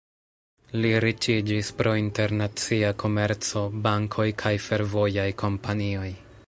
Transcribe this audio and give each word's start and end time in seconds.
Li 0.85 0.93
riĉiĝis 1.03 1.69
pro 1.81 1.93
internacia 2.05 2.91
komerco, 3.05 3.65
bankoj 3.87 4.27
kaj 4.45 4.55
fervojaj 4.69 5.33
kompanioj. 5.45 6.15